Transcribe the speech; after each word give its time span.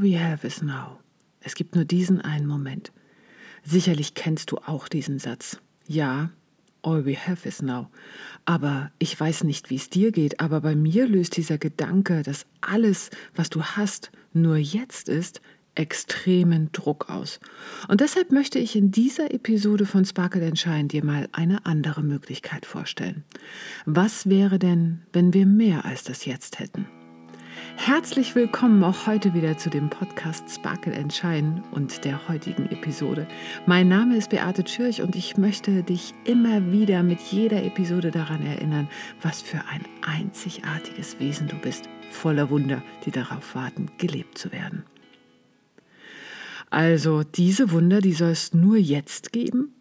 All 0.00 0.06
we 0.06 0.18
have 0.18 0.46
is 0.46 0.62
now. 0.62 0.98
Es 1.40 1.54
gibt 1.54 1.74
nur 1.74 1.84
diesen 1.84 2.22
einen 2.22 2.46
Moment. 2.46 2.90
Sicherlich 3.64 4.14
kennst 4.14 4.50
du 4.50 4.56
auch 4.56 4.88
diesen 4.88 5.18
Satz. 5.18 5.58
Ja, 5.86 6.30
all 6.80 7.04
we 7.04 7.14
have 7.14 7.46
is 7.46 7.60
now. 7.60 7.90
Aber 8.46 8.90
ich 8.98 9.18
weiß 9.20 9.44
nicht, 9.44 9.68
wie 9.68 9.76
es 9.76 9.90
dir 9.90 10.10
geht, 10.10 10.40
aber 10.40 10.62
bei 10.62 10.74
mir 10.74 11.06
löst 11.06 11.36
dieser 11.36 11.58
Gedanke, 11.58 12.22
dass 12.22 12.46
alles, 12.62 13.10
was 13.34 13.50
du 13.50 13.62
hast, 13.62 14.10
nur 14.32 14.56
jetzt 14.56 15.10
ist, 15.10 15.42
extremen 15.74 16.72
Druck 16.72 17.10
aus. 17.10 17.38
Und 17.88 18.00
deshalb 18.00 18.32
möchte 18.32 18.58
ich 18.58 18.76
in 18.76 18.90
dieser 18.90 19.34
Episode 19.34 19.84
von 19.84 20.06
Sparkle 20.06 20.46
Entscheiden 20.46 20.88
dir 20.88 21.04
mal 21.04 21.28
eine 21.32 21.66
andere 21.66 22.02
Möglichkeit 22.02 22.64
vorstellen. 22.64 23.24
Was 23.84 24.30
wäre 24.30 24.58
denn, 24.58 25.02
wenn 25.12 25.34
wir 25.34 25.44
mehr 25.44 25.84
als 25.84 26.04
das 26.04 26.24
Jetzt 26.24 26.58
hätten? 26.58 26.86
Herzlich 27.76 28.34
willkommen 28.34 28.82
auch 28.84 29.06
heute 29.06 29.34
wieder 29.34 29.56
zu 29.56 29.70
dem 29.70 29.88
Podcast 29.90 30.50
Sparkle 30.50 30.92
Entscheiden 30.92 31.62
und 31.70 32.04
der 32.04 32.28
heutigen 32.28 32.70
Episode. 32.70 33.26
Mein 33.66 33.88
Name 33.88 34.16
ist 34.16 34.30
Beate 34.30 34.64
Tschürch 34.64 35.02
und 35.02 35.16
ich 35.16 35.36
möchte 35.36 35.82
dich 35.82 36.14
immer 36.24 36.72
wieder 36.72 37.02
mit 37.02 37.20
jeder 37.20 37.62
Episode 37.62 38.10
daran 38.10 38.44
erinnern, 38.44 38.88
was 39.22 39.42
für 39.42 39.58
ein 39.70 39.84
einzigartiges 40.02 41.18
Wesen 41.18 41.48
du 41.48 41.56
bist, 41.56 41.88
voller 42.10 42.50
Wunder, 42.50 42.82
die 43.04 43.10
darauf 43.10 43.54
warten, 43.54 43.90
gelebt 43.98 44.38
zu 44.38 44.52
werden. 44.52 44.84
Also 46.68 47.22
diese 47.24 47.72
Wunder, 47.72 48.00
die 48.00 48.12
soll 48.12 48.30
es 48.30 48.54
nur 48.54 48.76
jetzt 48.76 49.32
geben? 49.32 49.74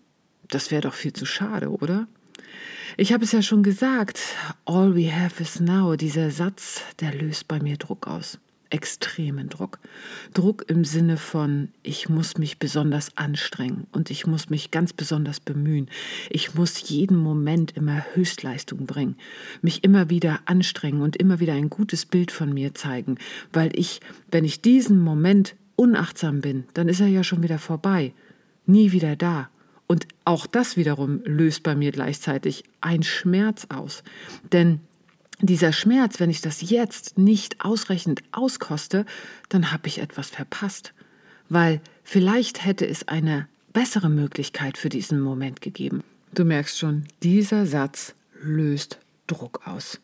Das 0.47 0.71
wäre 0.71 0.81
doch 0.81 0.95
viel 0.95 1.13
zu 1.13 1.25
schade, 1.25 1.69
oder? 1.69 2.07
Ich 2.97 3.13
habe 3.13 3.23
es 3.23 3.31
ja 3.31 3.41
schon 3.41 3.63
gesagt, 3.63 4.19
all 4.65 4.95
we 4.95 5.13
have 5.13 5.41
is 5.41 5.59
now, 5.59 5.95
dieser 5.95 6.31
Satz, 6.31 6.81
der 6.99 7.13
löst 7.13 7.47
bei 7.47 7.59
mir 7.59 7.77
Druck 7.77 8.07
aus. 8.07 8.39
Extremen 8.69 9.49
Druck. 9.49 9.79
Druck 10.33 10.65
im 10.67 10.85
Sinne 10.85 11.17
von, 11.17 11.69
ich 11.81 12.07
muss 12.07 12.37
mich 12.37 12.59
besonders 12.59 13.17
anstrengen 13.17 13.87
und 13.91 14.11
ich 14.11 14.27
muss 14.27 14.49
mich 14.49 14.69
ganz 14.69 14.93
besonders 14.93 15.39
bemühen. 15.39 15.89
Ich 16.29 16.53
muss 16.53 16.87
jeden 16.87 17.17
Moment 17.17 17.75
immer 17.75 18.05
Höchstleistung 18.13 18.85
bringen, 18.85 19.15
mich 19.61 19.83
immer 19.83 20.09
wieder 20.09 20.41
anstrengen 20.45 21.01
und 21.01 21.15
immer 21.15 21.39
wieder 21.39 21.53
ein 21.53 21.69
gutes 21.69 22.05
Bild 22.05 22.31
von 22.31 22.53
mir 22.53 22.75
zeigen, 22.75 23.17
weil 23.51 23.71
ich, 23.73 24.01
wenn 24.29 24.45
ich 24.45 24.61
diesen 24.61 25.01
Moment 25.01 25.55
unachtsam 25.75 26.41
bin, 26.41 26.65
dann 26.73 26.89
ist 26.89 26.99
er 26.99 27.07
ja 27.07 27.23
schon 27.23 27.41
wieder 27.41 27.57
vorbei, 27.57 28.13
nie 28.65 28.91
wieder 28.91 29.15
da. 29.15 29.49
Und 29.91 30.07
auch 30.23 30.45
das 30.45 30.77
wiederum 30.77 31.21
löst 31.25 31.63
bei 31.63 31.73
mir 31.73 31.91
gleichzeitig 31.91 32.63
ein 32.79 33.01
Schmerz 33.01 33.65
aus. 33.69 34.03
Denn 34.51 34.81
dieser 35.41 35.73
Schmerz, 35.73 36.19
wenn 36.19 36.29
ich 36.29 36.41
das 36.41 36.61
jetzt 36.69 37.17
nicht 37.17 37.65
ausreichend 37.65 38.21
auskoste, 38.31 39.03
dann 39.49 39.71
habe 39.71 39.87
ich 39.87 39.97
etwas 39.99 40.29
verpasst. 40.29 40.93
Weil 41.49 41.81
vielleicht 42.03 42.63
hätte 42.63 42.87
es 42.87 43.07
eine 43.07 43.47
bessere 43.73 44.09
Möglichkeit 44.09 44.77
für 44.77 44.89
diesen 44.89 45.19
Moment 45.21 45.59
gegeben. 45.59 46.03
Du 46.35 46.45
merkst 46.45 46.77
schon, 46.77 47.05
dieser 47.23 47.65
Satz 47.65 48.13
löst 48.43 48.99
Druck 49.25 49.65
aus. 49.65 49.99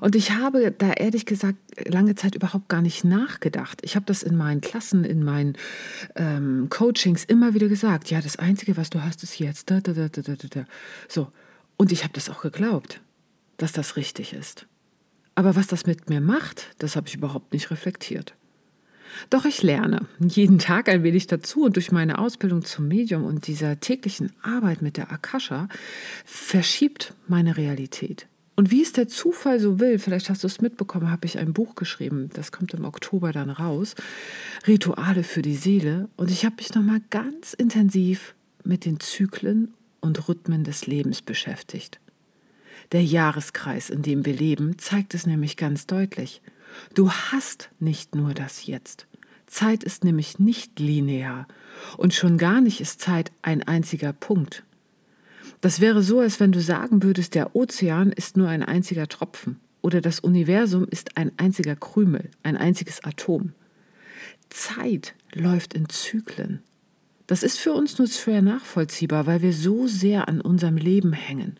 Und 0.00 0.14
ich 0.14 0.32
habe 0.32 0.72
da 0.76 0.92
ehrlich 0.92 1.26
gesagt 1.26 1.58
lange 1.86 2.14
Zeit 2.14 2.34
überhaupt 2.34 2.68
gar 2.68 2.82
nicht 2.82 3.04
nachgedacht. 3.04 3.80
Ich 3.82 3.96
habe 3.96 4.06
das 4.06 4.22
in 4.22 4.36
meinen 4.36 4.60
Klassen, 4.60 5.04
in 5.04 5.24
meinen 5.24 5.56
ähm, 6.16 6.68
Coachings 6.70 7.24
immer 7.24 7.54
wieder 7.54 7.68
gesagt. 7.68 8.10
Ja, 8.10 8.20
das 8.20 8.36
Einzige, 8.36 8.76
was 8.76 8.90
du 8.90 9.02
hast, 9.02 9.22
ist 9.22 9.38
jetzt. 9.38 9.70
Da, 9.70 9.80
da, 9.80 9.92
da, 9.92 10.08
da, 10.08 10.22
da, 10.22 10.34
da. 10.48 10.64
So. 11.08 11.28
Und 11.76 11.92
ich 11.92 12.02
habe 12.02 12.12
das 12.12 12.28
auch 12.28 12.42
geglaubt, 12.42 13.00
dass 13.56 13.72
das 13.72 13.96
richtig 13.96 14.32
ist. 14.32 14.66
Aber 15.34 15.56
was 15.56 15.66
das 15.66 15.86
mit 15.86 16.10
mir 16.10 16.20
macht, 16.20 16.74
das 16.78 16.96
habe 16.96 17.08
ich 17.08 17.14
überhaupt 17.14 17.52
nicht 17.52 17.70
reflektiert. 17.70 18.34
Doch 19.28 19.44
ich 19.44 19.62
lerne 19.62 20.06
jeden 20.18 20.58
Tag 20.58 20.88
ein 20.88 21.02
wenig 21.02 21.26
dazu 21.26 21.64
und 21.64 21.76
durch 21.76 21.92
meine 21.92 22.18
Ausbildung 22.18 22.64
zum 22.64 22.88
Medium 22.88 23.24
und 23.24 23.46
dieser 23.46 23.80
täglichen 23.80 24.32
Arbeit 24.42 24.82
mit 24.82 24.96
der 24.96 25.10
Akasha 25.10 25.68
verschiebt 26.24 27.14
meine 27.26 27.56
Realität. 27.56 28.26
Und 28.60 28.70
wie 28.70 28.82
es 28.82 28.92
der 28.92 29.08
Zufall 29.08 29.58
so 29.58 29.80
will, 29.80 29.98
vielleicht 29.98 30.28
hast 30.28 30.42
du 30.42 30.46
es 30.46 30.60
mitbekommen, 30.60 31.10
habe 31.10 31.24
ich 31.24 31.38
ein 31.38 31.54
Buch 31.54 31.76
geschrieben, 31.76 32.28
das 32.34 32.52
kommt 32.52 32.74
im 32.74 32.84
Oktober 32.84 33.32
dann 33.32 33.48
raus, 33.48 33.94
Rituale 34.68 35.22
für 35.22 35.40
die 35.40 35.56
Seele. 35.56 36.10
Und 36.18 36.30
ich 36.30 36.44
habe 36.44 36.56
mich 36.58 36.74
nochmal 36.74 37.00
ganz 37.08 37.54
intensiv 37.54 38.34
mit 38.62 38.84
den 38.84 39.00
Zyklen 39.00 39.72
und 40.00 40.28
Rhythmen 40.28 40.62
des 40.62 40.86
Lebens 40.86 41.22
beschäftigt. 41.22 42.00
Der 42.92 43.02
Jahreskreis, 43.02 43.88
in 43.88 44.02
dem 44.02 44.26
wir 44.26 44.34
leben, 44.34 44.76
zeigt 44.76 45.14
es 45.14 45.24
nämlich 45.24 45.56
ganz 45.56 45.86
deutlich. 45.86 46.42
Du 46.92 47.10
hast 47.10 47.70
nicht 47.78 48.14
nur 48.14 48.34
das 48.34 48.66
Jetzt. 48.66 49.06
Zeit 49.46 49.82
ist 49.84 50.04
nämlich 50.04 50.38
nicht 50.38 50.78
linear 50.78 51.48
und 51.96 52.12
schon 52.12 52.36
gar 52.36 52.60
nicht 52.60 52.82
ist 52.82 53.00
Zeit 53.00 53.32
ein 53.40 53.62
einziger 53.62 54.12
Punkt. 54.12 54.64
Das 55.60 55.80
wäre 55.80 56.02
so, 56.02 56.20
als 56.20 56.40
wenn 56.40 56.52
du 56.52 56.60
sagen 56.60 57.02
würdest, 57.02 57.34
der 57.34 57.54
Ozean 57.54 58.12
ist 58.12 58.36
nur 58.36 58.48
ein 58.48 58.62
einziger 58.62 59.08
Tropfen 59.08 59.60
oder 59.82 60.00
das 60.00 60.20
Universum 60.20 60.86
ist 60.88 61.16
ein 61.16 61.32
einziger 61.36 61.76
Krümel, 61.76 62.30
ein 62.42 62.56
einziges 62.56 63.04
Atom. 63.04 63.52
Zeit 64.48 65.14
läuft 65.34 65.74
in 65.74 65.88
Zyklen. 65.88 66.62
Das 67.26 67.42
ist 67.44 67.58
für 67.58 67.72
uns 67.72 67.98
nur 67.98 68.08
schwer 68.08 68.42
nachvollziehbar, 68.42 69.26
weil 69.26 69.42
wir 69.42 69.52
so 69.52 69.86
sehr 69.86 70.26
an 70.28 70.40
unserem 70.40 70.76
Leben 70.76 71.12
hängen. 71.12 71.56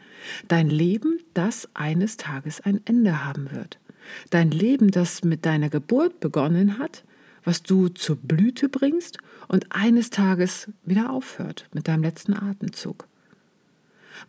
Dein 0.48 0.68
Leben, 0.68 1.20
das 1.32 1.68
eines 1.74 2.16
Tages 2.16 2.60
ein 2.60 2.80
Ende 2.86 3.24
haben 3.24 3.52
wird. 3.52 3.78
Dein 4.30 4.50
Leben, 4.50 4.90
das 4.90 5.22
mit 5.22 5.46
deiner 5.46 5.68
Geburt 5.68 6.18
begonnen 6.18 6.78
hat, 6.78 7.04
was 7.44 7.62
du 7.62 7.88
zur 7.88 8.16
Blüte 8.16 8.68
bringst 8.68 9.18
und 9.46 9.66
eines 9.70 10.10
Tages 10.10 10.68
wieder 10.84 11.10
aufhört 11.10 11.68
mit 11.72 11.86
deinem 11.86 12.02
letzten 12.02 12.34
Atemzug. 12.34 13.06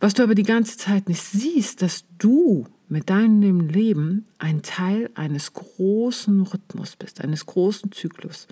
Was 0.00 0.14
du 0.14 0.22
aber 0.22 0.34
die 0.34 0.42
ganze 0.42 0.76
Zeit 0.76 1.08
nicht 1.08 1.22
siehst, 1.22 1.82
dass 1.82 2.04
du 2.18 2.66
mit 2.88 3.08
deinem 3.08 3.68
Leben 3.68 4.26
ein 4.38 4.62
Teil 4.62 5.10
eines 5.14 5.54
großen 5.54 6.42
Rhythmus 6.42 6.96
bist, 6.96 7.22
eines 7.22 7.46
großen 7.46 7.90
Zyklus. 7.90 8.46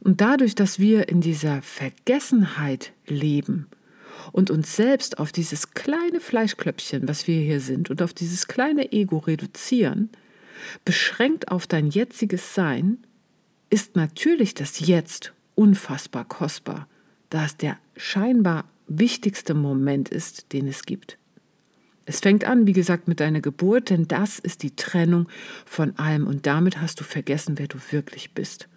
Und 0.00 0.20
dadurch, 0.20 0.54
dass 0.54 0.78
wir 0.78 1.08
in 1.08 1.20
dieser 1.22 1.62
Vergessenheit 1.62 2.92
leben 3.06 3.66
und 4.32 4.50
uns 4.50 4.76
selbst 4.76 5.18
auf 5.18 5.32
dieses 5.32 5.70
kleine 5.72 6.20
Fleischklöppchen, 6.20 7.08
was 7.08 7.26
wir 7.26 7.40
hier 7.40 7.60
sind, 7.60 7.90
und 7.90 8.02
auf 8.02 8.12
dieses 8.12 8.46
kleine 8.46 8.92
Ego 8.92 9.18
reduzieren, 9.18 10.10
beschränkt 10.84 11.48
auf 11.48 11.66
dein 11.66 11.88
jetziges 11.88 12.54
Sein, 12.54 12.98
ist 13.70 13.96
natürlich 13.96 14.54
das 14.54 14.80
Jetzt 14.80 15.32
unfassbar 15.54 16.26
kostbar, 16.26 16.86
da 17.30 17.46
es 17.46 17.56
der 17.56 17.78
scheinbar 17.96 18.64
wichtigste 18.86 19.54
Moment 19.54 20.08
ist, 20.08 20.52
den 20.52 20.68
es 20.68 20.84
gibt. 20.84 21.18
Es 22.06 22.20
fängt 22.20 22.44
an, 22.44 22.66
wie 22.66 22.72
gesagt, 22.72 23.08
mit 23.08 23.20
deiner 23.20 23.40
Geburt, 23.40 23.90
denn 23.90 24.06
das 24.06 24.38
ist 24.38 24.62
die 24.62 24.76
Trennung 24.76 25.28
von 25.64 25.98
allem 25.98 26.26
und 26.26 26.46
damit 26.46 26.80
hast 26.80 27.00
du 27.00 27.04
vergessen, 27.04 27.58
wer 27.58 27.66
du 27.66 27.78
wirklich 27.90 28.32
bist. 28.32 28.68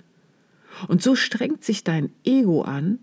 Und 0.87 1.01
so 1.01 1.15
strengt 1.15 1.63
sich 1.63 1.83
dein 1.83 2.11
Ego 2.23 2.61
an, 2.61 2.99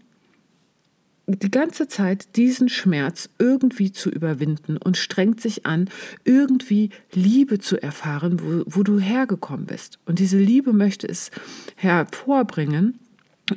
die 1.27 1.51
ganze 1.51 1.89
Zeit 1.89 2.37
diesen 2.37 2.69
Schmerz 2.69 3.31
irgendwie 3.39 3.93
zu 3.93 4.11
überwinden 4.11 4.77
und 4.77 4.97
strengt 4.97 5.41
sich 5.41 5.65
an, 5.65 5.89
irgendwie 6.25 6.91
Liebe 7.13 7.59
zu 7.59 7.83
erfahren, 7.83 8.41
wo, 8.43 8.63
wo 8.67 8.83
du 8.83 8.99
hergekommen 8.99 9.67
bist. 9.67 9.99
Und 10.05 10.19
diese 10.19 10.39
Liebe 10.39 10.73
möchte 10.73 11.09
es 11.09 11.31
hervorbringen, 11.77 12.99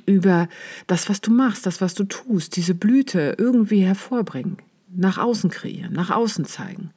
über 0.06 0.50
das, 0.88 1.10
was 1.10 1.22
du 1.22 1.32
machst, 1.32 1.66
das, 1.66 1.82
was 1.82 1.94
du 1.94 2.04
tust, 2.04 2.56
diese 2.56 2.76
Blüte 2.76 3.36
irgendwie 3.38 3.82
hervorbringen, 3.82 4.58
nach 4.90 5.18
außen 5.18 5.50
kreieren, 5.50 5.94
nach 5.94 6.10
außen 6.10 6.46
zeigen, 6.46 6.92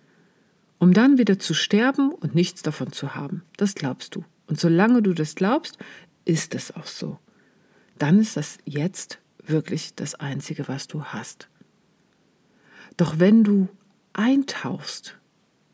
um 0.78 0.92
dann 0.92 1.18
wieder 1.18 1.38
zu 1.38 1.54
sterben 1.54 2.12
und 2.12 2.34
nichts 2.34 2.62
davon 2.62 2.92
zu 2.92 3.14
haben. 3.14 3.42
Das 3.56 3.74
glaubst 3.74 4.14
du. 4.14 4.24
Und 4.46 4.58
solange 4.58 5.02
du 5.02 5.14
das 5.14 5.34
glaubst, 5.34 5.78
ist 6.24 6.54
es 6.54 6.74
auch 6.74 6.86
so. 6.86 7.18
Dann 7.98 8.18
ist 8.18 8.36
das 8.36 8.58
jetzt 8.64 9.18
wirklich 9.44 9.94
das 9.94 10.14
Einzige, 10.14 10.68
was 10.68 10.88
du 10.88 11.04
hast. 11.04 11.48
Doch 12.96 13.18
wenn 13.18 13.44
du 13.44 13.68
eintauchst 14.12 15.16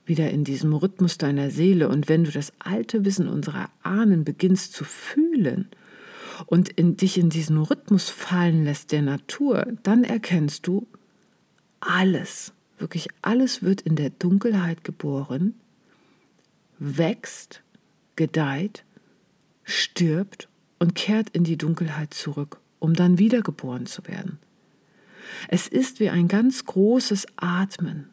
wieder 0.05 0.31
in 0.31 0.45
diesem 0.45 0.73
Rhythmus 0.73 1.19
deiner 1.19 1.51
Seele 1.51 1.89
und 1.89 2.09
wenn 2.09 2.25
du 2.25 2.31
das 2.31 2.53
alte 2.59 3.05
Wissen 3.05 3.29
unserer 3.29 3.71
Ahnen 3.83 4.25
beginnst 4.25 4.73
zu 4.73 4.85
fühlen 4.85 5.69
und 6.44 6.69
in 6.69 6.97
dich 6.97 7.19
in 7.19 7.31
diesen 7.31 7.59
Rhythmus 7.59 8.11
fallen 8.11 8.65
lässt 8.65 8.93
der 8.93 9.03
Natur, 9.03 9.67
dann 9.83 10.05
erkennst 10.05 10.67
du, 10.67 10.87
alles, 11.81 12.53
wirklich 12.79 13.09
alles 13.23 13.62
wird 13.62 13.81
in 13.81 13.97
der 13.97 14.11
Dunkelheit 14.11 14.85
geboren, 14.85 15.55
wächst, 16.79 17.62
gedeiht, 18.17 18.85
stirbt 19.65 20.49
und 20.79 20.94
kehrt 20.94 21.31
in 21.31 21.44
die 21.44 21.56
Dunkelheit 21.56 22.12
zurück, 22.12 22.61
um 22.79 22.94
dann 22.94 23.19
wiedergeboren 23.19 23.87
zu 23.87 24.06
werden. 24.06 24.38
Es 25.49 25.69
ist 25.69 26.00
wie 26.00 26.11
ein 26.11 26.29
ganz 26.29 26.65
großes 26.65 27.27
Atmen. 27.37 28.11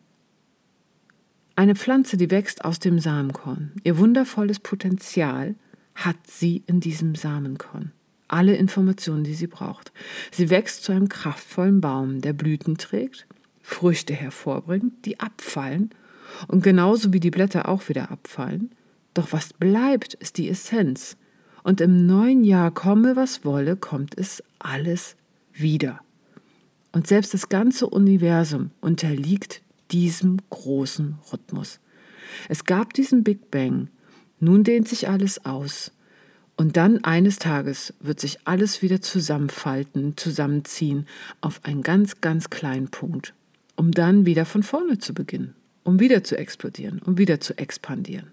Eine 1.55 1.75
Pflanze, 1.75 2.17
die 2.17 2.31
wächst 2.31 2.65
aus 2.65 2.79
dem 2.79 2.99
Samenkorn. 2.99 3.73
Ihr 3.83 3.97
wundervolles 3.97 4.59
Potenzial 4.59 5.55
hat 5.93 6.17
sie 6.25 6.63
in 6.65 6.79
diesem 6.79 7.13
Samenkorn. 7.13 7.91
Alle 8.33 8.55
Informationen, 8.55 9.23
die 9.23 9.35
sie 9.35 9.45
braucht. 9.45 9.93
Sie 10.31 10.49
wächst 10.49 10.83
zu 10.83 10.91
einem 10.91 11.07
kraftvollen 11.07 11.81
Baum, 11.81 12.19
der 12.19 12.33
Blüten 12.33 12.79
trägt, 12.79 13.27
Früchte 13.61 14.15
hervorbringt, 14.15 15.05
die 15.05 15.19
abfallen 15.19 15.91
und 16.47 16.63
genauso 16.63 17.13
wie 17.13 17.19
die 17.19 17.29
Blätter 17.29 17.69
auch 17.69 17.89
wieder 17.89 18.09
abfallen. 18.09 18.71
Doch 19.13 19.33
was 19.33 19.53
bleibt, 19.53 20.15
ist 20.15 20.39
die 20.39 20.49
Essenz. 20.49 21.15
Und 21.61 21.79
im 21.79 22.07
neuen 22.07 22.43
Jahr, 22.43 22.71
komme 22.71 23.15
was 23.15 23.45
wolle, 23.45 23.75
kommt 23.75 24.17
es 24.17 24.41
alles 24.57 25.15
wieder. 25.53 26.01
Und 26.91 27.05
selbst 27.05 27.35
das 27.35 27.49
ganze 27.49 27.87
Universum 27.87 28.71
unterliegt 28.81 29.61
diesem 29.91 30.37
großen 30.49 31.19
Rhythmus. 31.31 31.79
Es 32.49 32.65
gab 32.65 32.93
diesen 32.93 33.23
Big 33.23 33.51
Bang, 33.51 33.89
nun 34.39 34.63
dehnt 34.63 34.87
sich 34.87 35.07
alles 35.07 35.45
aus. 35.45 35.91
Und 36.55 36.77
dann 36.77 37.03
eines 37.03 37.39
Tages 37.39 37.93
wird 37.99 38.19
sich 38.19 38.39
alles 38.45 38.81
wieder 38.81 39.01
zusammenfalten, 39.01 40.15
zusammenziehen 40.17 41.07
auf 41.41 41.61
einen 41.63 41.81
ganz, 41.81 42.21
ganz 42.21 42.49
kleinen 42.49 42.89
Punkt, 42.89 43.33
um 43.75 43.91
dann 43.91 44.25
wieder 44.25 44.45
von 44.45 44.61
vorne 44.61 44.99
zu 44.99 45.13
beginnen, 45.13 45.55
um 45.83 45.99
wieder 45.99 46.23
zu 46.23 46.37
explodieren, 46.37 47.01
um 47.03 47.17
wieder 47.17 47.39
zu 47.39 47.57
expandieren. 47.57 48.31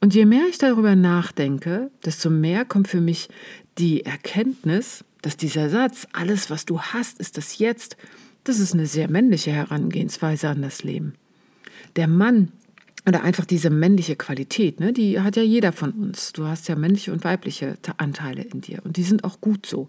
Und 0.00 0.14
je 0.14 0.26
mehr 0.26 0.44
ich 0.48 0.58
darüber 0.58 0.94
nachdenke, 0.94 1.90
desto 2.04 2.28
mehr 2.28 2.66
kommt 2.66 2.88
für 2.88 3.00
mich 3.00 3.28
die 3.78 4.04
Erkenntnis, 4.04 5.04
dass 5.22 5.38
dieser 5.38 5.70
Satz, 5.70 6.06
alles 6.12 6.50
was 6.50 6.66
du 6.66 6.80
hast, 6.80 7.18
ist 7.18 7.38
das 7.38 7.58
Jetzt, 7.58 7.96
das 8.44 8.60
ist 8.60 8.74
eine 8.74 8.86
sehr 8.86 9.10
männliche 9.10 9.52
Herangehensweise 9.52 10.48
an 10.48 10.62
das 10.62 10.84
Leben. 10.84 11.14
Der 11.96 12.08
Mann 12.08 12.52
oder 13.06 13.22
einfach 13.22 13.44
diese 13.44 13.70
männliche 13.70 14.16
Qualität, 14.16 14.80
ne, 14.80 14.92
die 14.92 15.20
hat 15.20 15.36
ja 15.36 15.42
jeder 15.42 15.72
von 15.72 15.92
uns. 15.92 16.32
Du 16.32 16.44
hast 16.46 16.68
ja 16.68 16.74
männliche 16.74 17.12
und 17.12 17.24
weibliche 17.24 17.76
Anteile 17.96 18.42
in 18.42 18.60
dir 18.60 18.80
und 18.84 18.96
die 18.96 19.04
sind 19.04 19.24
auch 19.24 19.40
gut 19.40 19.64
so. 19.64 19.88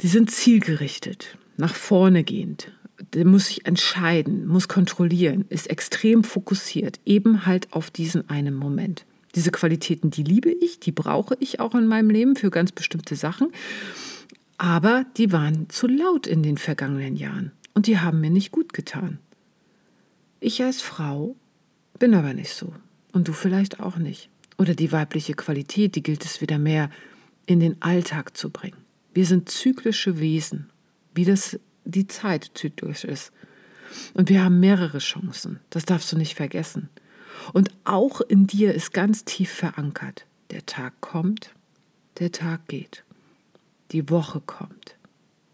Die 0.00 0.08
sind 0.08 0.30
zielgerichtet, 0.30 1.36
nach 1.56 1.74
vorne 1.74 2.24
gehend. 2.24 2.72
Der 3.12 3.24
muss 3.24 3.46
sich 3.46 3.66
entscheiden, 3.66 4.46
muss 4.46 4.68
kontrollieren, 4.68 5.46
ist 5.48 5.68
extrem 5.68 6.22
fokussiert, 6.22 7.00
eben 7.04 7.44
halt 7.44 7.72
auf 7.72 7.90
diesen 7.90 8.28
einen 8.30 8.54
Moment. 8.54 9.04
Diese 9.34 9.50
Qualitäten, 9.50 10.10
die 10.10 10.22
liebe 10.22 10.50
ich, 10.50 10.78
die 10.78 10.92
brauche 10.92 11.36
ich 11.40 11.58
auch 11.58 11.74
in 11.74 11.88
meinem 11.88 12.10
Leben 12.10 12.36
für 12.36 12.50
ganz 12.50 12.70
bestimmte 12.70 13.16
Sachen. 13.16 13.50
Aber 14.58 15.04
die 15.16 15.32
waren 15.32 15.68
zu 15.70 15.88
laut 15.88 16.28
in 16.28 16.44
den 16.44 16.56
vergangenen 16.56 17.16
Jahren 17.16 17.50
und 17.74 17.88
die 17.88 17.98
haben 17.98 18.20
mir 18.20 18.30
nicht 18.30 18.52
gut 18.52 18.72
getan. 18.72 19.18
Ich 20.38 20.62
als 20.62 20.80
Frau 20.80 21.34
bin 21.98 22.14
aber 22.14 22.34
nicht 22.34 22.52
so 22.52 22.74
und 23.12 23.28
du 23.28 23.32
vielleicht 23.32 23.80
auch 23.80 23.96
nicht. 23.96 24.28
Oder 24.58 24.74
die 24.74 24.92
weibliche 24.92 25.34
Qualität, 25.34 25.96
die 25.96 26.02
gilt 26.02 26.24
es 26.24 26.40
wieder 26.40 26.58
mehr 26.58 26.90
in 27.46 27.60
den 27.60 27.80
Alltag 27.82 28.36
zu 28.36 28.50
bringen. 28.50 28.84
Wir 29.12 29.26
sind 29.26 29.48
zyklische 29.48 30.18
Wesen, 30.18 30.70
wie 31.14 31.24
das 31.24 31.58
die 31.84 32.06
Zeit 32.06 32.50
zyklisch 32.54 33.04
ist. 33.04 33.32
Und 34.14 34.28
wir 34.28 34.42
haben 34.42 34.60
mehrere 34.60 34.98
Chancen, 34.98 35.60
das 35.70 35.84
darfst 35.84 36.10
du 36.10 36.16
nicht 36.16 36.34
vergessen. 36.34 36.88
Und 37.52 37.70
auch 37.84 38.20
in 38.20 38.46
dir 38.46 38.74
ist 38.74 38.92
ganz 38.92 39.24
tief 39.24 39.50
verankert, 39.50 40.26
der 40.50 40.66
Tag 40.66 41.00
kommt, 41.00 41.50
der 42.18 42.32
Tag 42.32 42.66
geht. 42.68 43.04
Die 43.92 44.10
Woche 44.10 44.40
kommt, 44.40 44.96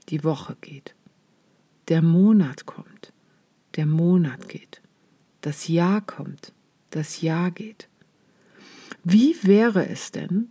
die 0.09 0.25
Woche 0.25 0.57
geht. 0.61 0.95
Der 1.89 2.03
Monat 2.03 2.67
kommt, 2.67 3.13
der 3.77 3.87
Monat 3.87 4.49
geht. 4.49 4.80
Das 5.41 5.69
Jahr 5.69 6.01
kommt, 6.01 6.53
das 6.91 7.23
Jahr 7.23 7.51
geht. 7.51 7.89
Wie 9.05 9.37
wäre 9.43 9.89
es 9.89 10.13
denn, 10.13 10.49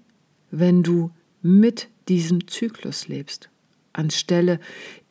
wenn 0.52 0.82
du 0.84 1.12
mit 1.42 1.90
diesem 2.08 2.48
Zyklus 2.48 3.08
lebst, 3.08 3.50
anstelle 3.94 4.60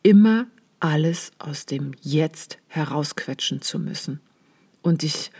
immer 0.03 0.47
alles 0.79 1.31
aus 1.39 1.65
dem 1.65 1.91
Jetzt 2.01 2.57
herausquetschen 2.67 3.61
zu 3.61 3.79
müssen 3.79 4.19
und 4.81 5.01
dich 5.01 5.31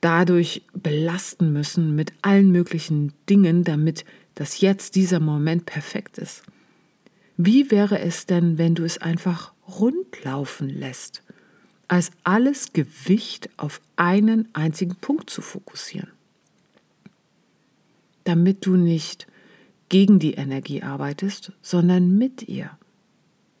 dadurch 0.00 0.62
belasten 0.74 1.52
müssen 1.52 1.94
mit 1.94 2.12
allen 2.22 2.50
möglichen 2.50 3.12
Dingen, 3.28 3.64
damit 3.64 4.04
das 4.34 4.60
Jetzt, 4.60 4.94
dieser 4.94 5.20
Moment 5.20 5.66
perfekt 5.66 6.18
ist. 6.18 6.42
Wie 7.36 7.70
wäre 7.70 8.00
es 8.00 8.26
denn, 8.26 8.58
wenn 8.58 8.74
du 8.74 8.84
es 8.84 8.98
einfach 8.98 9.52
rundlaufen 9.66 10.68
lässt, 10.68 11.22
als 11.88 12.10
alles 12.22 12.72
Gewicht 12.72 13.50
auf 13.56 13.80
einen 13.96 14.48
einzigen 14.52 14.94
Punkt 14.94 15.30
zu 15.30 15.42
fokussieren? 15.42 16.10
Damit 18.24 18.66
du 18.66 18.76
nicht 18.76 19.26
gegen 19.88 20.18
die 20.18 20.34
Energie 20.34 20.82
arbeitest, 20.82 21.52
sondern 21.62 22.18
mit 22.18 22.46
ihr. 22.48 22.70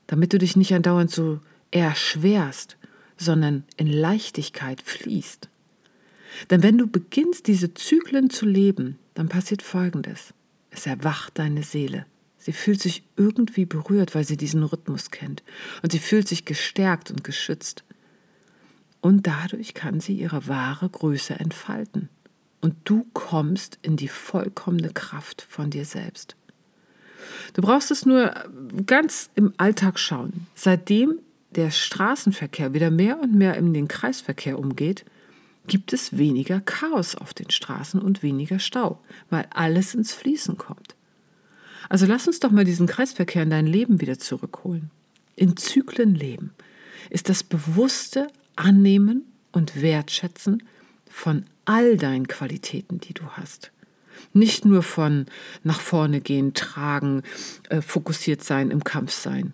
Damit 0.06 0.32
du 0.32 0.38
dich 0.38 0.56
nicht 0.56 0.74
andauernd 0.74 1.10
so 1.10 1.40
erschwerst, 1.70 2.76
sondern 3.16 3.64
in 3.76 3.88
Leichtigkeit 3.88 4.82
fließt. 4.82 5.48
Denn 6.50 6.62
wenn 6.62 6.78
du 6.78 6.86
beginnst, 6.86 7.46
diese 7.46 7.74
Zyklen 7.74 8.30
zu 8.30 8.46
leben, 8.46 8.98
dann 9.14 9.28
passiert 9.28 9.62
Folgendes. 9.62 10.34
Es 10.70 10.86
erwacht 10.86 11.38
deine 11.38 11.62
Seele. 11.62 12.06
Sie 12.38 12.52
fühlt 12.52 12.80
sich 12.80 13.02
irgendwie 13.16 13.64
berührt, 13.64 14.14
weil 14.14 14.24
sie 14.24 14.36
diesen 14.36 14.62
Rhythmus 14.62 15.10
kennt. 15.10 15.42
Und 15.82 15.92
sie 15.92 15.98
fühlt 15.98 16.28
sich 16.28 16.44
gestärkt 16.44 17.10
und 17.10 17.24
geschützt. 17.24 17.84
Und 19.00 19.26
dadurch 19.26 19.74
kann 19.74 20.00
sie 20.00 20.14
ihre 20.14 20.48
wahre 20.48 20.88
Größe 20.88 21.38
entfalten. 21.38 22.08
Und 22.60 22.74
du 22.84 23.06
kommst 23.12 23.78
in 23.82 23.96
die 23.96 24.08
vollkommene 24.08 24.90
Kraft 24.90 25.42
von 25.42 25.70
dir 25.70 25.84
selbst. 25.84 26.34
Du 27.54 27.62
brauchst 27.62 27.90
es 27.90 28.04
nur 28.04 28.34
ganz 28.86 29.30
im 29.34 29.52
Alltag 29.56 29.98
schauen. 29.98 30.46
Seitdem 30.54 31.18
der 31.50 31.70
Straßenverkehr 31.70 32.74
wieder 32.74 32.90
mehr 32.90 33.20
und 33.20 33.34
mehr 33.34 33.54
in 33.56 33.72
den 33.72 33.88
Kreisverkehr 33.88 34.58
umgeht, 34.58 35.04
gibt 35.66 35.92
es 35.92 36.16
weniger 36.16 36.60
Chaos 36.60 37.14
auf 37.14 37.34
den 37.34 37.50
Straßen 37.50 38.00
und 38.00 38.22
weniger 38.22 38.58
Stau, 38.58 39.00
weil 39.30 39.46
alles 39.50 39.94
ins 39.94 40.12
Fließen 40.12 40.56
kommt. 40.56 40.96
Also 41.88 42.06
lass 42.06 42.26
uns 42.26 42.40
doch 42.40 42.50
mal 42.50 42.64
diesen 42.64 42.86
Kreisverkehr 42.86 43.42
in 43.42 43.50
dein 43.50 43.66
Leben 43.66 44.00
wieder 44.00 44.18
zurückholen. 44.18 44.90
In 45.36 45.56
Zyklen 45.56 46.14
leben 46.14 46.52
ist 47.10 47.28
das 47.28 47.42
bewusste 47.42 48.28
Annehmen 48.58 49.24
und 49.52 49.80
Wertschätzen 49.80 50.62
von 51.08 51.44
all 51.64 51.96
deinen 51.96 52.28
Qualitäten, 52.28 53.00
die 53.00 53.14
du 53.14 53.24
hast. 53.30 53.72
Nicht 54.32 54.64
nur 54.64 54.82
von 54.82 55.26
nach 55.62 55.80
vorne 55.80 56.20
gehen, 56.20 56.54
tragen, 56.54 57.22
äh, 57.68 57.80
fokussiert 57.80 58.42
sein, 58.42 58.70
im 58.70 58.82
Kampf 58.82 59.12
sein. 59.12 59.52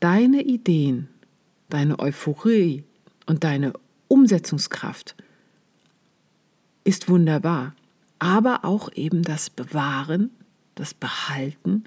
Deine 0.00 0.42
Ideen, 0.42 1.08
deine 1.70 1.98
Euphorie 1.98 2.84
und 3.26 3.44
deine 3.44 3.72
Umsetzungskraft 4.08 5.16
ist 6.84 7.08
wunderbar 7.08 7.74
aber 8.24 8.64
auch 8.64 8.90
eben 8.94 9.22
das 9.22 9.50
Bewahren, 9.50 10.30
das 10.76 10.94
Behalten 10.94 11.84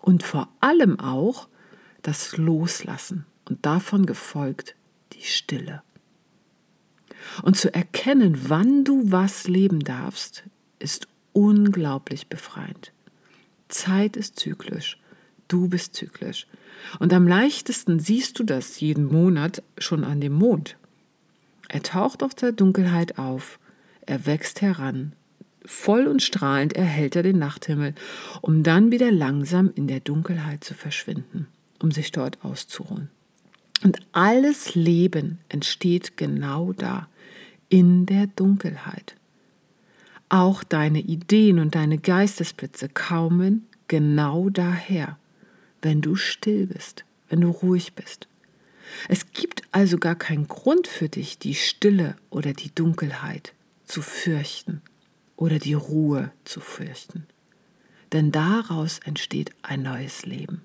und 0.00 0.24
vor 0.24 0.48
allem 0.60 0.98
auch 0.98 1.48
das 2.02 2.36
Loslassen 2.36 3.24
und 3.48 3.64
davon 3.64 4.06
gefolgt 4.06 4.74
die 5.12 5.22
Stille. 5.22 5.82
Und 7.42 7.56
zu 7.56 7.72
erkennen, 7.74 8.48
wann 8.48 8.84
du 8.84 9.10
was 9.10 9.48
leben 9.48 9.80
darfst, 9.80 10.44
ist 10.78 11.08
unglaublich 11.32 12.28
befreiend. 12.28 12.92
Zeit 13.68 14.16
ist 14.16 14.38
zyklisch, 14.38 14.98
du 15.48 15.68
bist 15.68 15.94
zyklisch. 15.94 16.46
Und 16.98 17.12
am 17.12 17.26
leichtesten 17.26 17.98
siehst 17.98 18.38
du 18.38 18.44
das 18.44 18.80
jeden 18.80 19.06
Monat 19.06 19.62
schon 19.78 20.04
an 20.04 20.20
dem 20.20 20.34
Mond. 20.34 20.76
Er 21.68 21.82
taucht 21.82 22.22
aus 22.22 22.34
der 22.36 22.52
Dunkelheit 22.52 23.18
auf, 23.18 23.58
er 24.02 24.26
wächst 24.26 24.62
heran 24.62 25.12
Voll 25.66 26.06
und 26.06 26.22
strahlend 26.22 26.74
erhält 26.74 27.16
er 27.16 27.24
den 27.24 27.40
Nachthimmel, 27.40 27.94
um 28.40 28.62
dann 28.62 28.92
wieder 28.92 29.10
langsam 29.10 29.72
in 29.74 29.88
der 29.88 29.98
Dunkelheit 29.98 30.62
zu 30.62 30.74
verschwinden, 30.74 31.48
um 31.80 31.90
sich 31.90 32.12
dort 32.12 32.44
auszuruhen. 32.44 33.10
Und 33.82 33.98
alles 34.12 34.74
Leben 34.74 35.38
entsteht 35.48 36.16
genau 36.16 36.72
da, 36.72 37.08
in 37.68 38.06
der 38.06 38.26
Dunkelheit. 38.28 39.16
Auch 40.28 40.64
deine 40.64 41.00
Ideen 41.00 41.58
und 41.58 41.74
deine 41.74 41.98
Geistesblitze 41.98 42.88
kommen 42.88 43.66
genau 43.88 44.50
daher, 44.50 45.18
wenn 45.82 46.00
du 46.00 46.16
still 46.16 46.66
bist, 46.66 47.04
wenn 47.28 47.40
du 47.40 47.50
ruhig 47.50 47.94
bist. 47.94 48.28
Es 49.08 49.32
gibt 49.32 49.62
also 49.72 49.98
gar 49.98 50.14
keinen 50.14 50.48
Grund 50.48 50.86
für 50.86 51.08
dich, 51.08 51.38
die 51.38 51.54
Stille 51.54 52.16
oder 52.30 52.52
die 52.52 52.74
Dunkelheit 52.74 53.52
zu 53.84 54.02
fürchten 54.02 54.82
oder 55.36 55.58
die 55.58 55.74
Ruhe 55.74 56.32
zu 56.44 56.60
fürchten. 56.60 57.26
Denn 58.12 58.32
daraus 58.32 59.00
entsteht 59.00 59.50
ein 59.62 59.82
neues 59.82 60.24
Leben. 60.24 60.62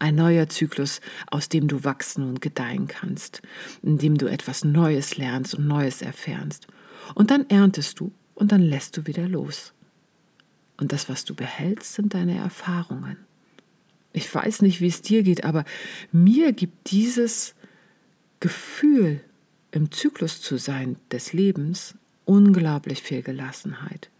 Ein 0.00 0.16
neuer 0.16 0.48
Zyklus, 0.48 1.00
aus 1.28 1.48
dem 1.48 1.68
du 1.68 1.84
wachsen 1.84 2.24
und 2.24 2.40
gedeihen 2.40 2.88
kannst, 2.88 3.42
in 3.82 3.98
dem 3.98 4.18
du 4.18 4.26
etwas 4.26 4.64
Neues 4.64 5.16
lernst 5.16 5.54
und 5.54 5.68
Neues 5.68 6.02
erfährst. 6.02 6.66
Und 7.14 7.30
dann 7.30 7.48
erntest 7.48 8.00
du 8.00 8.10
und 8.34 8.50
dann 8.50 8.62
lässt 8.62 8.96
du 8.96 9.06
wieder 9.06 9.28
los. 9.28 9.72
Und 10.78 10.92
das, 10.92 11.08
was 11.08 11.24
du 11.24 11.34
behältst, 11.34 11.94
sind 11.94 12.14
deine 12.14 12.38
Erfahrungen. 12.38 13.18
Ich 14.12 14.34
weiß 14.34 14.62
nicht, 14.62 14.80
wie 14.80 14.88
es 14.88 15.02
dir 15.02 15.22
geht, 15.22 15.44
aber 15.44 15.64
mir 16.10 16.52
gibt 16.52 16.90
dieses 16.90 17.54
Gefühl, 18.40 19.20
im 19.72 19.92
Zyklus 19.92 20.40
zu 20.40 20.56
sein 20.56 20.96
des 21.12 21.32
Lebens, 21.32 21.94
unglaublich 22.24 23.02
viel 23.02 23.22
Gelassenheit. 23.22 24.10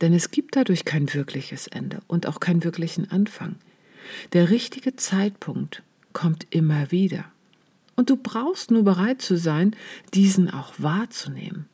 Denn 0.00 0.12
es 0.12 0.30
gibt 0.30 0.56
dadurch 0.56 0.84
kein 0.84 1.12
wirkliches 1.12 1.66
Ende 1.66 2.00
und 2.06 2.26
auch 2.26 2.40
keinen 2.40 2.64
wirklichen 2.64 3.10
Anfang. 3.10 3.56
Der 4.32 4.50
richtige 4.50 4.96
Zeitpunkt 4.96 5.82
kommt 6.12 6.46
immer 6.50 6.90
wieder. 6.90 7.24
Und 7.94 8.10
du 8.10 8.16
brauchst 8.16 8.70
nur 8.70 8.84
bereit 8.84 9.22
zu 9.22 9.36
sein, 9.36 9.74
diesen 10.14 10.50
auch 10.50 10.74
wahrzunehmen. 10.78 11.66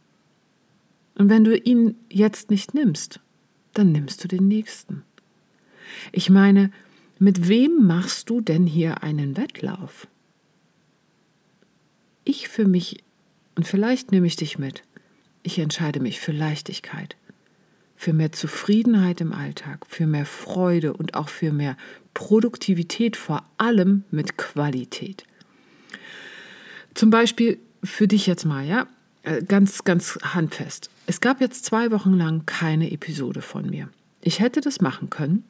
Und 1.17 1.29
wenn 1.29 1.45
du 1.45 1.57
ihn 1.57 1.97
jetzt 2.09 2.51
nicht 2.51 2.75
nimmst, 2.75 3.21
dann 3.75 3.93
nimmst 3.93 4.23
du 4.23 4.29
den 4.29 4.49
nächsten. 4.49 5.03
Ich 6.13 6.31
meine, 6.31 6.71
mit 7.19 7.49
wem 7.49 7.87
machst 7.87 8.31
du 8.31 8.41
denn 8.41 8.67
hier 8.67 9.03
einen 9.03 9.37
Wettlauf? 9.37 10.07
Ich 12.25 12.49
für 12.49 12.67
mich, 12.67 13.03
und 13.57 13.67
vielleicht 13.67 14.13
nehme 14.13 14.27
ich 14.27 14.37
dich 14.37 14.59
mit, 14.59 14.83
ich 15.43 15.59
entscheide 15.59 16.01
mich 16.01 16.21
für 16.21 16.33
Leichtigkeit, 16.33 17.17
für 18.03 18.13
mehr 18.13 18.33
Zufriedenheit 18.33 19.21
im 19.21 19.33
Alltag, 19.33 19.87
für 19.87 20.09
mehr 20.09 20.27
Freude 20.27 20.93
und 20.93 21.15
auch 21.15 21.29
für 21.29 21.53
mehr 21.53 21.77
Produktivität, 22.15 23.17
vor 23.17 23.45
allem 23.59 24.03
mit 24.11 24.37
Qualität. 24.37 25.23
Zum 26.95 27.11
Beispiel 27.11 27.61
für 27.85 28.09
dich 28.09 28.27
jetzt 28.27 28.45
mal, 28.45 28.67
ja, 28.67 28.89
äh, 29.23 29.45
ganz, 29.45 29.85
ganz 29.85 30.19
handfest. 30.21 30.91
Es 31.07 31.21
gab 31.21 31.41
jetzt 31.41 31.65
zwei 31.65 31.93
Wochen 31.93 32.15
lang 32.15 32.45
keine 32.45 32.91
Episode 32.91 33.41
von 33.41 33.71
mir. 33.71 33.89
Ich 34.21 34.41
hätte 34.41 34.61
das 34.61 34.81
machen 34.81 35.09
können, 35.09 35.45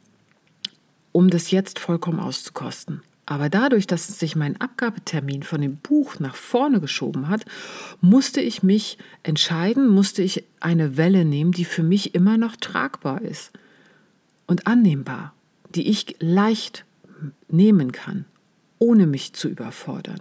um 1.11 1.31
das 1.31 1.53
jetzt 1.53 1.79
vollkommen 1.79 2.21
auszukosten. 2.21 3.01
Aber 3.25 3.49
dadurch, 3.49 3.87
dass 3.87 4.19
sich 4.19 4.35
mein 4.35 4.61
Abgabetermin 4.61 5.43
von 5.43 5.61
dem 5.61 5.77
Buch 5.77 6.19
nach 6.19 6.35
vorne 6.35 6.81
geschoben 6.81 7.29
hat, 7.29 7.45
musste 8.01 8.41
ich 8.41 8.63
mich 8.63 8.99
entscheiden, 9.23 9.89
musste 9.89 10.23
ich 10.23 10.45
eine 10.61 10.97
Welle 10.97 11.25
nehmen, 11.25 11.53
die 11.53 11.65
für 11.65 11.85
mich 11.85 12.15
immer 12.15 12.37
noch 12.37 12.57
tragbar 12.57 13.23
ist 13.23 13.53
und 14.47 14.67
annehmbar, 14.67 15.35
die 15.75 15.89
ich 15.89 16.17
leicht 16.19 16.85
nehmen 17.49 17.93
kann, 17.93 18.25
ohne 18.79 19.07
mich 19.07 19.35
zu 19.35 19.49
überfordern. 19.49 20.21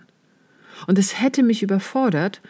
Und 0.86 1.00
es 1.00 1.20
hätte 1.20 1.42
mich 1.42 1.64
überfordert, 1.64 2.42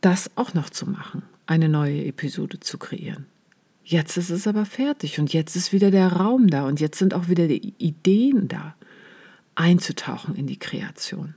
das 0.00 0.30
auch 0.36 0.54
noch 0.54 0.70
zu 0.70 0.88
machen, 0.88 1.22
eine 1.46 1.68
neue 1.68 2.04
Episode 2.04 2.60
zu 2.60 2.78
kreieren. 2.78 3.26
Jetzt 3.84 4.16
ist 4.16 4.30
es 4.30 4.46
aber 4.46 4.64
fertig 4.64 5.18
und 5.18 5.32
jetzt 5.32 5.56
ist 5.56 5.72
wieder 5.72 5.90
der 5.90 6.12
Raum 6.12 6.48
da 6.48 6.66
und 6.66 6.78
jetzt 6.78 6.98
sind 6.98 7.14
auch 7.14 7.28
wieder 7.28 7.48
die 7.48 7.74
Ideen 7.78 8.46
da 8.46 8.74
einzutauchen 9.58 10.36
in 10.36 10.46
die 10.46 10.58
Kreation. 10.58 11.34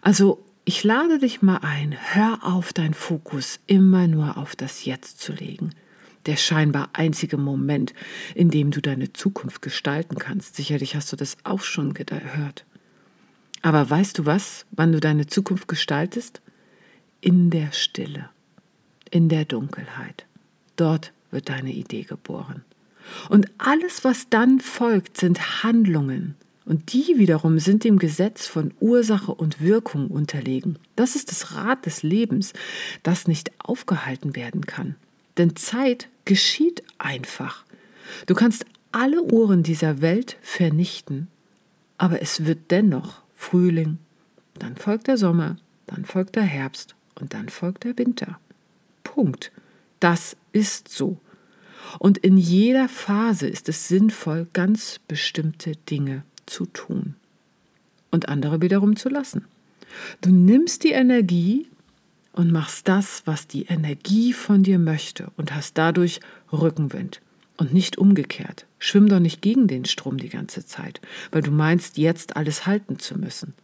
Also 0.00 0.44
ich 0.64 0.84
lade 0.84 1.18
dich 1.18 1.42
mal 1.42 1.58
ein, 1.58 1.96
hör 2.12 2.40
auf, 2.42 2.72
deinen 2.72 2.94
Fokus 2.94 3.58
immer 3.66 4.06
nur 4.06 4.36
auf 4.36 4.54
das 4.54 4.84
Jetzt 4.84 5.20
zu 5.20 5.32
legen. 5.32 5.70
Der 6.26 6.36
scheinbar 6.36 6.90
einzige 6.92 7.36
Moment, 7.36 7.94
in 8.34 8.50
dem 8.50 8.70
du 8.70 8.80
deine 8.80 9.12
Zukunft 9.12 9.62
gestalten 9.62 10.16
kannst. 10.16 10.56
Sicherlich 10.56 10.94
hast 10.94 11.10
du 11.10 11.16
das 11.16 11.36
auch 11.44 11.62
schon 11.62 11.94
gehört. 11.94 12.64
Aber 13.62 13.88
weißt 13.88 14.18
du 14.18 14.26
was, 14.26 14.66
wann 14.70 14.92
du 14.92 15.00
deine 15.00 15.26
Zukunft 15.26 15.68
gestaltest? 15.68 16.42
In 17.20 17.50
der 17.50 17.72
Stille, 17.72 18.28
in 19.10 19.28
der 19.28 19.46
Dunkelheit. 19.46 20.26
Dort 20.76 21.12
wird 21.30 21.48
deine 21.48 21.72
Idee 21.72 22.02
geboren. 22.02 22.62
Und 23.30 23.50
alles, 23.58 24.04
was 24.04 24.28
dann 24.28 24.60
folgt, 24.60 25.16
sind 25.16 25.62
Handlungen, 25.64 26.36
und 26.68 26.92
die 26.92 27.14
wiederum 27.16 27.58
sind 27.58 27.82
dem 27.82 27.98
Gesetz 27.98 28.46
von 28.46 28.74
Ursache 28.78 29.32
und 29.32 29.62
Wirkung 29.62 30.08
unterlegen. 30.08 30.78
Das 30.96 31.16
ist 31.16 31.30
das 31.30 31.54
Rad 31.54 31.86
des 31.86 32.02
Lebens, 32.02 32.52
das 33.02 33.26
nicht 33.26 33.52
aufgehalten 33.58 34.36
werden 34.36 34.66
kann. 34.66 34.94
Denn 35.38 35.56
Zeit 35.56 36.10
geschieht 36.26 36.82
einfach. 36.98 37.64
Du 38.26 38.34
kannst 38.34 38.66
alle 38.92 39.22
Uhren 39.22 39.62
dieser 39.62 40.02
Welt 40.02 40.36
vernichten, 40.42 41.28
aber 41.96 42.20
es 42.20 42.44
wird 42.44 42.70
dennoch 42.70 43.22
Frühling, 43.34 43.96
dann 44.58 44.76
folgt 44.76 45.06
der 45.06 45.16
Sommer, 45.16 45.56
dann 45.86 46.04
folgt 46.04 46.36
der 46.36 46.42
Herbst 46.42 46.96
und 47.18 47.32
dann 47.32 47.48
folgt 47.48 47.84
der 47.84 47.96
Winter. 47.96 48.38
Punkt. 49.04 49.52
Das 50.00 50.36
ist 50.52 50.88
so. 50.88 51.18
Und 51.98 52.18
in 52.18 52.36
jeder 52.36 52.90
Phase 52.90 53.48
ist 53.48 53.70
es 53.70 53.88
sinnvoll, 53.88 54.46
ganz 54.52 55.00
bestimmte 55.08 55.72
Dinge 55.72 56.24
zu 56.48 56.66
tun 56.66 57.14
und 58.10 58.28
andere 58.28 58.60
wiederum 58.62 58.96
zu 58.96 59.08
lassen. 59.08 59.44
Du 60.20 60.30
nimmst 60.30 60.84
die 60.84 60.92
Energie 60.92 61.66
und 62.32 62.52
machst 62.52 62.88
das, 62.88 63.22
was 63.24 63.46
die 63.46 63.64
Energie 63.64 64.32
von 64.32 64.62
dir 64.62 64.78
möchte 64.78 65.30
und 65.36 65.54
hast 65.54 65.76
dadurch 65.78 66.20
Rückenwind 66.52 67.20
und 67.56 67.74
nicht 67.74 67.98
umgekehrt. 67.98 68.66
Schwimm 68.78 69.08
doch 69.08 69.18
nicht 69.18 69.42
gegen 69.42 69.66
den 69.66 69.84
Strom 69.84 70.18
die 70.18 70.28
ganze 70.28 70.64
Zeit, 70.64 71.00
weil 71.32 71.42
du 71.42 71.50
meinst, 71.50 71.98
jetzt 71.98 72.36
alles 72.36 72.66
halten 72.66 72.98
zu 72.98 73.18
müssen. 73.18 73.54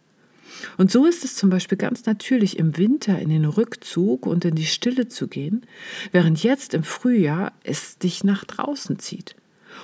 Und 0.77 0.91
so 0.91 1.05
ist 1.05 1.23
es 1.23 1.35
zum 1.35 1.49
Beispiel 1.49 1.77
ganz 1.77 2.05
natürlich, 2.05 2.59
im 2.59 2.77
Winter 2.77 3.19
in 3.19 3.29
den 3.29 3.45
Rückzug 3.45 4.25
und 4.25 4.45
in 4.45 4.55
die 4.55 4.65
Stille 4.65 5.07
zu 5.07 5.27
gehen, 5.27 5.63
während 6.11 6.43
jetzt 6.43 6.73
im 6.73 6.83
Frühjahr 6.83 7.53
es 7.63 7.97
dich 7.97 8.23
nach 8.23 8.45
draußen 8.45 8.99
zieht. 8.99 9.35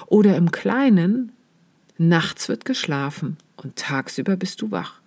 Oder 0.08 0.38
im 0.38 0.52
Kleinen 0.52 1.32
Nachts 2.04 2.50
wird 2.50 2.66
geschlafen 2.66 3.38
und 3.58 3.76
tagsüber 3.76 4.36
bist 4.36 4.60
du 4.64 4.72
wach. 4.72 5.02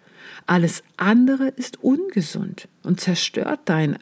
Alles 0.46 0.84
andere 0.96 1.48
ist 1.48 1.82
ungesund 1.82 2.68
und 2.84 3.00
zerstört 3.00 3.68
deinen 3.68 3.98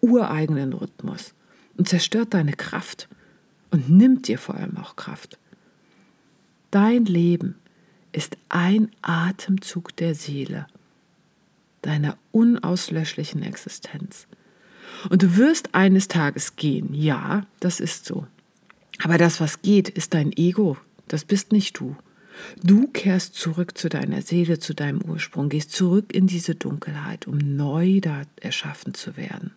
ureigenen 0.00 0.72
Rhythmus 0.72 1.34
und 1.76 1.88
zerstört 1.88 2.34
deine 2.34 2.52
Kraft 2.52 3.08
und 3.72 3.90
nimmt 3.90 4.28
dir 4.28 4.38
vor 4.38 4.54
allem 4.54 4.76
auch 4.76 4.94
Kraft. 4.94 5.40
Dein 6.70 7.04
Leben 7.04 7.56
ist 8.12 8.36
ein 8.48 8.92
Atemzug 9.02 9.96
der 9.96 10.14
Seele, 10.14 10.68
deiner 11.82 12.16
unauslöschlichen 12.30 13.42
Existenz. 13.42 14.28
Und 15.10 15.24
du 15.24 15.36
wirst 15.36 15.74
eines 15.74 16.06
Tages 16.06 16.54
gehen, 16.54 16.94
ja, 16.94 17.44
das 17.58 17.80
ist 17.80 18.04
so. 18.04 18.24
Aber 19.02 19.18
das, 19.18 19.40
was 19.40 19.62
geht, 19.62 19.88
ist 19.88 20.14
dein 20.14 20.30
Ego, 20.30 20.76
das 21.08 21.24
bist 21.24 21.50
nicht 21.50 21.80
du. 21.80 21.96
Du 22.62 22.88
kehrst 22.88 23.34
zurück 23.34 23.76
zu 23.78 23.88
deiner 23.88 24.22
Seele, 24.22 24.58
zu 24.58 24.74
deinem 24.74 25.02
Ursprung, 25.02 25.48
gehst 25.48 25.72
zurück 25.72 26.14
in 26.14 26.26
diese 26.26 26.54
Dunkelheit, 26.54 27.26
um 27.26 27.38
neu 27.38 28.00
da 28.00 28.22
erschaffen 28.40 28.94
zu 28.94 29.16
werden. 29.16 29.52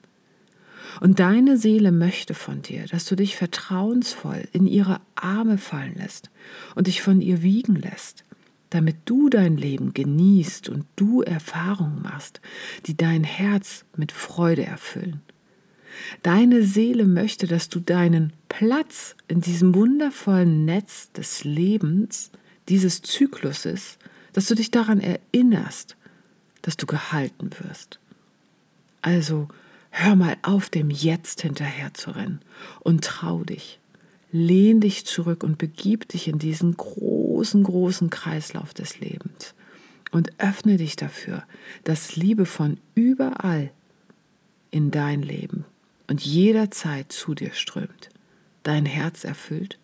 Und 1.02 1.20
deine 1.20 1.58
Seele 1.58 1.92
möchte 1.92 2.34
von 2.34 2.62
dir, 2.62 2.86
dass 2.88 3.06
du 3.06 3.16
dich 3.16 3.36
vertrauensvoll 3.36 4.48
in 4.52 4.66
ihre 4.66 5.02
Arme 5.16 5.58
fallen 5.58 5.96
lässt 5.96 6.30
und 6.76 6.88
dich 6.88 7.02
von 7.02 7.22
ihr 7.22 7.42
wiegen 7.42 7.76
lässt, 7.76 8.24
damit 8.70 8.98
du 9.06 9.30
dein 9.30 9.58
Leben 9.58 9.94
genießt 9.94 10.70
und 10.70 10.86
du 10.96 11.22
Erfahrungen 11.22 12.02
machst, 12.02 12.42
die 12.86 12.98
dein 12.98 13.24
Herz 13.24 13.86
mit 13.96 14.12
Freude 14.12 14.66
erfüllen. 14.66 15.22
Deine 16.24 16.64
Seele 16.64 17.06
möchte, 17.06 17.48
dass 17.48 17.70
du 17.70 17.80
deinen 17.80 18.34
Platz 18.48 19.16
in 19.28 19.42
diesem 19.42 19.76
wundervollen 19.76 20.66
Netz 20.66 21.12
des 21.12 21.44
Lebens 21.44 22.32
dieses 22.70 23.02
Zykluses, 23.02 23.98
dass 24.34 24.48
du 24.48 24.56
dich 24.56 24.72
daran 24.72 25.02
erinnerst, 25.02 25.96
dass 26.62 26.78
du 26.78 26.86
gehalten 26.86 27.50
wirst. 27.60 28.00
Also 29.02 29.48
hör 29.90 30.16
mal 30.16 30.38
auf, 30.42 30.70
dem 30.70 30.90
Jetzt 30.90 31.42
hinterher 31.42 31.94
zu 31.94 32.12
rennen 32.12 32.42
und 32.82 33.04
trau 33.04 33.44
dich. 33.44 33.80
Lehn 34.32 34.80
dich 34.80 35.06
zurück 35.06 35.44
und 35.44 35.58
begib 35.58 36.08
dich 36.10 36.28
in 36.28 36.38
diesen 36.38 36.78
großen, 36.78 37.64
großen 37.64 38.12
Kreislauf 38.12 38.76
des 38.76 39.00
Lebens 39.00 39.56
und 40.12 40.32
öffne 40.40 40.78
dich 40.78 40.96
dafür, 40.96 41.44
dass 41.84 42.16
Liebe 42.16 42.46
von 42.46 42.78
überall 42.94 43.72
in 44.70 44.92
dein 44.92 45.24
Leben 45.24 45.66
und 46.08 46.22
jederzeit 46.22 47.12
zu 47.12 47.34
dir 47.34 47.54
strömt, 47.54 48.10
dein 48.62 48.86
Herz 48.86 49.24
erfüllt 49.24 49.80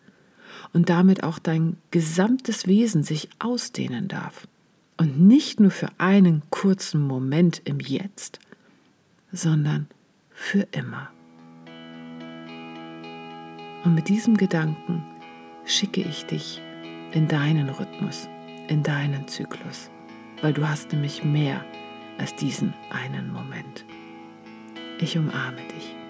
und 0.74 0.90
damit 0.90 1.24
auch 1.24 1.40
dein 1.40 1.78
gesamtes 1.92 2.68
Wesen 2.68 3.04
sich 3.04 3.30
ausdehnen 3.40 4.08
darf. 4.08 4.48
Und 4.98 5.20
nicht 5.20 5.60
nur 5.60 5.72
für 5.72 5.90
einen 5.98 6.42
kurzen 6.50 7.02
Moment 7.02 7.62
im 7.66 7.80
Jetzt, 7.80 8.40
sondern 9.32 9.88
für 10.32 10.68
immer. 10.72 11.10
Und 13.84 13.94
mit 13.94 14.08
diesem 14.10 14.38
Gedanken 14.38 15.04
schicke 15.66 16.02
ich 16.02 16.26
dich 16.26 16.62
in 17.12 17.28
deinen 17.28 17.70
Rhythmus, 17.70 18.28
in 18.68 18.84
deinen 18.84 19.28
Zyklus, 19.28 19.90
weil 20.42 20.54
du 20.54 20.68
hast 20.68 20.92
nämlich 20.92 21.24
mehr 21.24 21.64
als 22.18 22.36
diesen 22.36 22.74
einen 22.90 23.32
Moment. 23.32 23.86
Ich 25.00 25.18
umarme 25.18 25.62
dich. 25.76 26.05